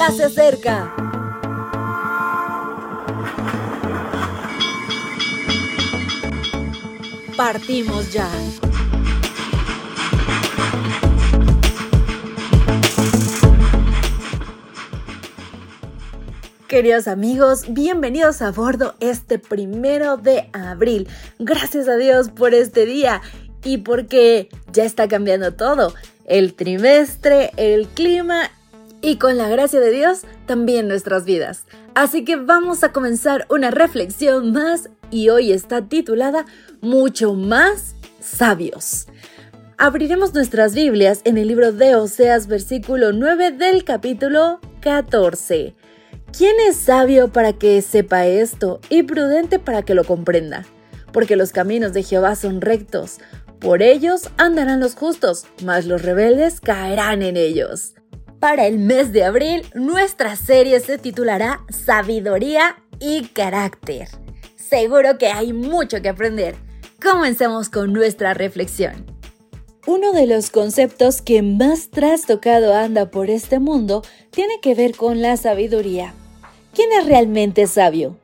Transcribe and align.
ya 0.00 0.10
se 0.12 0.24
acerca. 0.24 0.94
Partimos 7.36 8.10
ya. 8.10 8.26
Queridos 16.66 17.06
amigos, 17.06 17.64
bienvenidos 17.68 18.40
a 18.40 18.52
bordo 18.52 18.94
este 19.00 19.38
primero 19.38 20.16
de 20.16 20.48
abril. 20.54 21.08
Gracias 21.38 21.88
a 21.88 21.96
Dios 21.96 22.30
por 22.30 22.54
este 22.54 22.86
día 22.86 23.20
y 23.62 23.78
porque 23.78 24.48
ya 24.72 24.84
está 24.84 25.08
cambiando 25.08 25.52
todo. 25.52 25.92
El 26.24 26.54
trimestre, 26.54 27.50
el 27.58 27.86
clima 27.88 28.50
y 29.02 29.16
con 29.16 29.36
la 29.36 29.48
gracia 29.48 29.80
de 29.80 29.90
Dios 29.90 30.22
también 30.46 30.88
nuestras 30.88 31.24
vidas. 31.24 31.64
Así 31.94 32.24
que 32.24 32.36
vamos 32.36 32.84
a 32.84 32.92
comenzar 32.92 33.46
una 33.48 33.70
reflexión 33.70 34.52
más 34.52 34.90
y 35.10 35.28
hoy 35.28 35.52
está 35.52 35.88
titulada 35.88 36.46
Mucho 36.80 37.34
más 37.34 37.94
sabios. 38.20 39.06
Abriremos 39.78 40.34
nuestras 40.34 40.74
Biblias 40.74 41.22
en 41.24 41.38
el 41.38 41.48
libro 41.48 41.72
de 41.72 41.94
Oseas 41.94 42.46
versículo 42.46 43.12
9 43.12 43.52
del 43.52 43.84
capítulo 43.84 44.60
14. 44.80 45.74
¿Quién 46.36 46.56
es 46.68 46.76
sabio 46.76 47.32
para 47.32 47.54
que 47.54 47.80
sepa 47.82 48.26
esto 48.26 48.80
y 48.88 49.02
prudente 49.02 49.58
para 49.58 49.82
que 49.82 49.94
lo 49.94 50.04
comprenda? 50.04 50.64
Porque 51.12 51.34
los 51.34 51.50
caminos 51.50 51.92
de 51.92 52.04
Jehová 52.04 52.36
son 52.36 52.60
rectos, 52.60 53.18
por 53.58 53.82
ellos 53.82 54.30
andarán 54.38 54.80
los 54.80 54.94
justos, 54.94 55.44
mas 55.64 55.86
los 55.86 56.02
rebeldes 56.02 56.60
caerán 56.60 57.22
en 57.22 57.36
ellos. 57.36 57.94
Para 58.40 58.66
el 58.66 58.78
mes 58.78 59.12
de 59.12 59.22
abril, 59.22 59.66
nuestra 59.74 60.34
serie 60.34 60.80
se 60.80 60.96
titulará 60.96 61.60
Sabiduría 61.68 62.82
y 62.98 63.26
Carácter. 63.26 64.08
Seguro 64.56 65.18
que 65.18 65.26
hay 65.26 65.52
mucho 65.52 66.00
que 66.00 66.08
aprender. 66.08 66.56
Comencemos 67.02 67.68
con 67.68 67.92
nuestra 67.92 68.32
reflexión. 68.32 69.04
Uno 69.86 70.14
de 70.14 70.26
los 70.26 70.48
conceptos 70.48 71.20
que 71.20 71.42
más 71.42 71.90
trastocado 71.90 72.74
anda 72.74 73.10
por 73.10 73.28
este 73.28 73.58
mundo 73.58 74.02
tiene 74.30 74.54
que 74.62 74.74
ver 74.74 74.96
con 74.96 75.20
la 75.20 75.36
sabiduría. 75.36 76.14
¿Quién 76.72 76.92
es 76.92 77.04
realmente 77.04 77.66
sabio? 77.66 78.16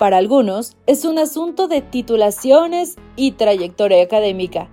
Para 0.00 0.16
algunos 0.16 0.76
es 0.88 1.04
un 1.04 1.20
asunto 1.20 1.68
de 1.68 1.80
titulaciones 1.80 2.96
y 3.14 3.32
trayectoria 3.32 4.02
académica. 4.02 4.68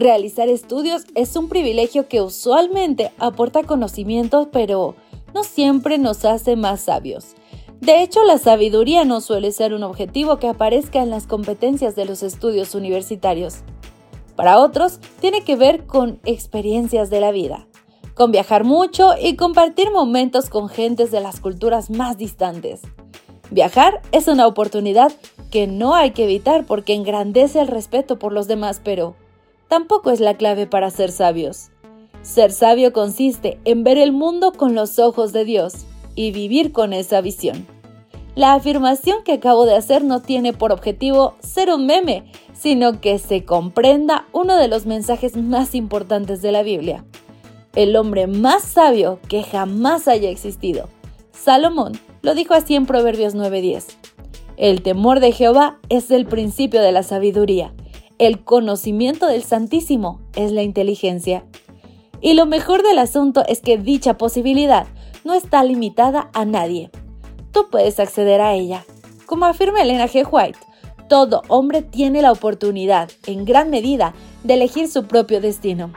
Realizar 0.00 0.48
estudios 0.48 1.04
es 1.14 1.36
un 1.36 1.50
privilegio 1.50 2.08
que 2.08 2.22
usualmente 2.22 3.12
aporta 3.18 3.64
conocimientos, 3.64 4.48
pero 4.50 4.94
no 5.34 5.44
siempre 5.44 5.98
nos 5.98 6.24
hace 6.24 6.56
más 6.56 6.80
sabios. 6.80 7.34
De 7.82 8.02
hecho, 8.02 8.24
la 8.24 8.38
sabiduría 8.38 9.04
no 9.04 9.20
suele 9.20 9.52
ser 9.52 9.74
un 9.74 9.82
objetivo 9.82 10.38
que 10.38 10.48
aparezca 10.48 11.02
en 11.02 11.10
las 11.10 11.26
competencias 11.26 11.96
de 11.96 12.06
los 12.06 12.22
estudios 12.22 12.74
universitarios. 12.74 13.56
Para 14.36 14.58
otros, 14.60 15.00
tiene 15.20 15.44
que 15.44 15.56
ver 15.56 15.84
con 15.84 16.18
experiencias 16.24 17.10
de 17.10 17.20
la 17.20 17.30
vida 17.30 17.66
con 18.14 18.32
viajar 18.32 18.64
mucho 18.64 19.12
y 19.20 19.36
compartir 19.36 19.90
momentos 19.90 20.50
con 20.50 20.68
gentes 20.68 21.10
de 21.10 21.20
las 21.20 21.40
culturas 21.40 21.90
más 21.90 22.18
distantes. 22.18 22.80
Viajar 23.50 24.02
es 24.12 24.28
una 24.28 24.46
oportunidad 24.46 25.12
que 25.50 25.66
no 25.66 25.94
hay 25.94 26.10
que 26.10 26.24
evitar 26.24 26.64
porque 26.66 26.94
engrandece 26.94 27.60
el 27.60 27.68
respeto 27.68 28.18
por 28.18 28.32
los 28.32 28.46
demás, 28.46 28.80
pero 28.84 29.14
tampoco 29.70 30.10
es 30.10 30.20
la 30.20 30.36
clave 30.36 30.66
para 30.66 30.90
ser 30.90 31.10
sabios. 31.10 31.70
Ser 32.20 32.52
sabio 32.52 32.92
consiste 32.92 33.58
en 33.64 33.82
ver 33.84 33.96
el 33.96 34.12
mundo 34.12 34.52
con 34.52 34.74
los 34.74 34.98
ojos 34.98 35.32
de 35.32 35.46
Dios 35.46 35.86
y 36.14 36.32
vivir 36.32 36.72
con 36.72 36.92
esa 36.92 37.22
visión. 37.22 37.66
La 38.34 38.52
afirmación 38.52 39.24
que 39.24 39.32
acabo 39.32 39.64
de 39.64 39.76
hacer 39.76 40.04
no 40.04 40.20
tiene 40.20 40.52
por 40.52 40.72
objetivo 40.72 41.36
ser 41.40 41.70
un 41.70 41.86
meme, 41.86 42.30
sino 42.52 43.00
que 43.00 43.18
se 43.18 43.46
comprenda 43.46 44.26
uno 44.32 44.56
de 44.56 44.68
los 44.68 44.84
mensajes 44.84 45.38
más 45.38 45.74
importantes 45.74 46.42
de 46.42 46.52
la 46.52 46.62
Biblia 46.62 47.06
el 47.74 47.96
hombre 47.96 48.26
más 48.26 48.62
sabio 48.62 49.20
que 49.28 49.42
jamás 49.42 50.08
haya 50.08 50.30
existido. 50.30 50.88
Salomón 51.32 51.92
lo 52.22 52.34
dijo 52.34 52.54
así 52.54 52.74
en 52.74 52.86
Proverbios 52.86 53.34
9:10. 53.34 53.96
El 54.56 54.82
temor 54.82 55.20
de 55.20 55.32
Jehová 55.32 55.78
es 55.88 56.10
el 56.10 56.26
principio 56.26 56.82
de 56.82 56.92
la 56.92 57.02
sabiduría. 57.02 57.72
El 58.20 58.44
conocimiento 58.44 59.26
del 59.26 59.42
Santísimo 59.42 60.20
es 60.36 60.52
la 60.52 60.62
inteligencia. 60.62 61.42
Y 62.20 62.34
lo 62.34 62.44
mejor 62.44 62.82
del 62.82 62.98
asunto 62.98 63.42
es 63.48 63.62
que 63.62 63.78
dicha 63.78 64.18
posibilidad 64.18 64.86
no 65.24 65.32
está 65.32 65.64
limitada 65.64 66.30
a 66.34 66.44
nadie. 66.44 66.90
Tú 67.50 67.68
puedes 67.70 67.98
acceder 67.98 68.42
a 68.42 68.52
ella. 68.52 68.84
Como 69.24 69.46
afirma 69.46 69.80
Elena 69.80 70.06
G. 70.06 70.28
White, 70.30 70.58
todo 71.08 71.40
hombre 71.48 71.80
tiene 71.80 72.20
la 72.20 72.30
oportunidad, 72.30 73.10
en 73.26 73.46
gran 73.46 73.70
medida, 73.70 74.14
de 74.44 74.52
elegir 74.54 74.88
su 74.88 75.06
propio 75.06 75.40
destino 75.40 75.90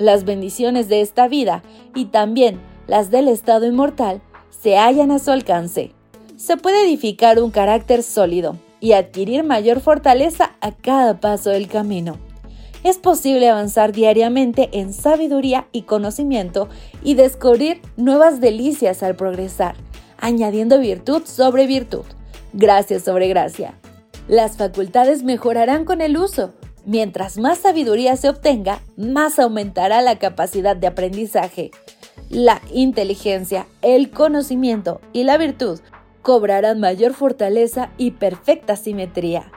las 0.00 0.24
bendiciones 0.24 0.88
de 0.88 1.02
esta 1.02 1.28
vida 1.28 1.62
y 1.94 2.06
también 2.06 2.58
las 2.86 3.10
del 3.10 3.28
estado 3.28 3.66
inmortal 3.66 4.22
se 4.50 4.76
hallan 4.76 5.12
a 5.12 5.18
su 5.18 5.30
alcance. 5.30 5.92
Se 6.36 6.56
puede 6.56 6.84
edificar 6.84 7.40
un 7.40 7.50
carácter 7.50 8.02
sólido 8.02 8.56
y 8.80 8.92
adquirir 8.92 9.44
mayor 9.44 9.80
fortaleza 9.80 10.56
a 10.60 10.72
cada 10.72 11.20
paso 11.20 11.50
del 11.50 11.68
camino. 11.68 12.18
Es 12.82 12.98
posible 12.98 13.48
avanzar 13.48 13.92
diariamente 13.92 14.70
en 14.72 14.94
sabiduría 14.94 15.66
y 15.70 15.82
conocimiento 15.82 16.68
y 17.02 17.14
descubrir 17.14 17.82
nuevas 17.96 18.40
delicias 18.40 19.02
al 19.02 19.16
progresar, 19.16 19.74
añadiendo 20.18 20.78
virtud 20.78 21.22
sobre 21.26 21.66
virtud, 21.66 22.04
gracia 22.54 22.98
sobre 22.98 23.28
gracia. 23.28 23.74
Las 24.28 24.56
facultades 24.56 25.22
mejorarán 25.22 25.84
con 25.84 26.00
el 26.00 26.16
uso, 26.16 26.54
Mientras 26.86 27.36
más 27.36 27.58
sabiduría 27.58 28.16
se 28.16 28.28
obtenga, 28.28 28.80
más 28.96 29.38
aumentará 29.38 30.00
la 30.00 30.18
capacidad 30.18 30.76
de 30.76 30.86
aprendizaje. 30.86 31.70
La 32.30 32.60
inteligencia, 32.72 33.66
el 33.82 34.10
conocimiento 34.10 35.00
y 35.12 35.24
la 35.24 35.36
virtud 35.36 35.80
cobrarán 36.22 36.80
mayor 36.80 37.14
fortaleza 37.14 37.90
y 37.96 38.12
perfecta 38.12 38.76
simetría. 38.76 39.50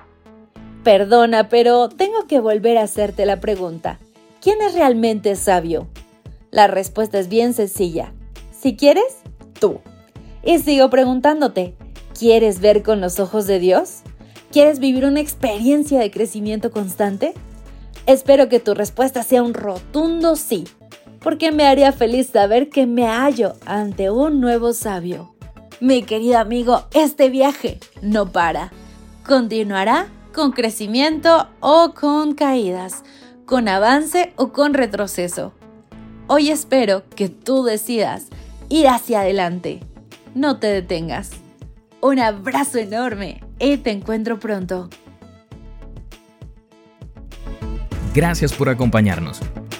Perdona, 0.83 1.49
pero 1.49 1.89
tengo 1.89 2.27
que 2.27 2.39
volver 2.39 2.77
a 2.77 2.83
hacerte 2.83 3.25
la 3.25 3.39
pregunta. 3.39 3.99
¿Quién 4.41 4.61
es 4.61 4.73
realmente 4.73 5.35
sabio? 5.35 5.87
La 6.51 6.67
respuesta 6.67 7.19
es 7.19 7.29
bien 7.29 7.53
sencilla. 7.53 8.13
Si 8.51 8.75
quieres, 8.75 9.21
tú. 9.59 9.79
Y 10.43 10.59
sigo 10.59 10.89
preguntándote, 10.89 11.75
¿quieres 12.17 12.59
ver 12.59 12.83
con 12.83 12.99
los 12.99 13.19
ojos 13.19 13.47
de 13.47 13.59
Dios? 13.59 14.01
¿Quieres 14.51 14.79
vivir 14.79 15.05
una 15.05 15.21
experiencia 15.21 15.99
de 15.99 16.11
crecimiento 16.11 16.69
constante? 16.69 17.33
Espero 18.05 18.49
que 18.49 18.59
tu 18.59 18.73
respuesta 18.73 19.23
sea 19.23 19.41
un 19.41 19.53
rotundo 19.53 20.35
sí, 20.35 20.65
porque 21.21 21.53
me 21.53 21.65
haría 21.65 21.93
feliz 21.93 22.27
saber 22.27 22.69
que 22.69 22.85
me 22.85 23.05
hallo 23.07 23.53
ante 23.65 24.11
un 24.11 24.41
nuevo 24.41 24.73
sabio. 24.73 25.32
Mi 25.79 26.03
querido 26.03 26.39
amigo, 26.39 26.83
este 26.93 27.29
viaje 27.29 27.79
no 28.01 28.31
para. 28.31 28.71
Continuará 29.25 30.07
con 30.33 30.51
crecimiento 30.51 31.47
o 31.59 31.93
con 31.93 32.33
caídas, 32.33 33.03
con 33.45 33.67
avance 33.67 34.33
o 34.35 34.51
con 34.51 34.73
retroceso. 34.73 35.53
Hoy 36.27 36.49
espero 36.49 37.03
que 37.15 37.29
tú 37.29 37.63
decidas 37.63 38.27
ir 38.69 38.87
hacia 38.87 39.21
adelante. 39.21 39.81
No 40.33 40.57
te 40.57 40.67
detengas. 40.67 41.31
Un 42.01 42.19
abrazo 42.19 42.79
enorme 42.79 43.43
y 43.59 43.77
te 43.77 43.91
encuentro 43.91 44.39
pronto. 44.39 44.89
Gracias 48.13 48.53
por 48.53 48.69
acompañarnos. 48.69 49.41